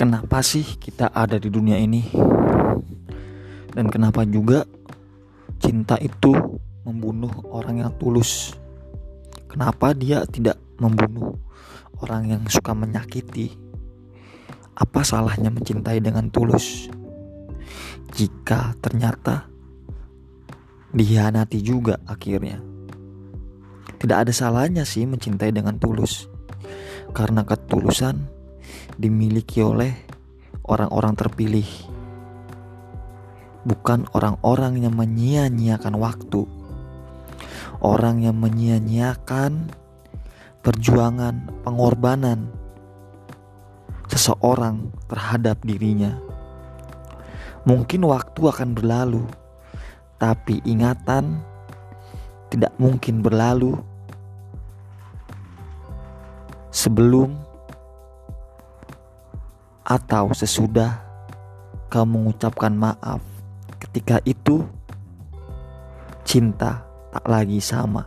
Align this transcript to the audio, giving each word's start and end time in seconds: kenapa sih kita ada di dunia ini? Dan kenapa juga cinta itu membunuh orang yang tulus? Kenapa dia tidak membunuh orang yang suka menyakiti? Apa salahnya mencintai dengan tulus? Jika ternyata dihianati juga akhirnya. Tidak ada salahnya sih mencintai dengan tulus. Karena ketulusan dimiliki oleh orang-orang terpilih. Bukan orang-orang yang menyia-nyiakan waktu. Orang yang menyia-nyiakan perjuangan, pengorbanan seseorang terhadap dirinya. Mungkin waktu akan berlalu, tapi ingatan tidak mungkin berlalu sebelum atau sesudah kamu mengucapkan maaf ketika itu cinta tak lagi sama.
kenapa 0.00 0.40
sih 0.40 0.64
kita 0.80 1.12
ada 1.12 1.36
di 1.36 1.52
dunia 1.52 1.76
ini? 1.76 2.00
Dan 3.68 3.92
kenapa 3.92 4.24
juga 4.24 4.64
cinta 5.60 6.00
itu 6.00 6.32
membunuh 6.88 7.28
orang 7.52 7.84
yang 7.84 7.92
tulus? 8.00 8.56
Kenapa 9.44 9.92
dia 9.92 10.24
tidak 10.24 10.56
membunuh 10.80 11.36
orang 12.00 12.32
yang 12.32 12.42
suka 12.48 12.72
menyakiti? 12.72 13.52
Apa 14.72 15.04
salahnya 15.04 15.52
mencintai 15.52 16.00
dengan 16.00 16.32
tulus? 16.32 16.88
Jika 18.16 18.72
ternyata 18.80 19.52
dihianati 20.96 21.60
juga 21.60 22.00
akhirnya. 22.08 22.56
Tidak 24.00 24.16
ada 24.16 24.32
salahnya 24.32 24.88
sih 24.88 25.04
mencintai 25.04 25.52
dengan 25.52 25.76
tulus. 25.76 26.24
Karena 27.12 27.44
ketulusan 27.44 28.29
dimiliki 28.96 29.64
oleh 29.64 29.92
orang-orang 30.66 31.14
terpilih. 31.16 31.68
Bukan 33.66 34.08
orang-orang 34.16 34.80
yang 34.80 34.94
menyia-nyiakan 34.96 35.94
waktu. 36.00 36.48
Orang 37.80 38.24
yang 38.24 38.36
menyia-nyiakan 38.40 39.72
perjuangan, 40.60 41.48
pengorbanan 41.64 42.52
seseorang 44.08 44.92
terhadap 45.08 45.60
dirinya. 45.64 46.18
Mungkin 47.64 48.04
waktu 48.04 48.40
akan 48.40 48.76
berlalu, 48.76 49.24
tapi 50.20 50.60
ingatan 50.64 51.40
tidak 52.50 52.72
mungkin 52.76 53.22
berlalu 53.22 53.78
sebelum 56.74 57.36
atau 59.84 60.30
sesudah 60.36 61.00
kamu 61.90 62.30
mengucapkan 62.30 62.70
maaf 62.70 63.22
ketika 63.80 64.22
itu 64.28 64.62
cinta 66.22 66.86
tak 67.10 67.26
lagi 67.26 67.58
sama. 67.58 68.06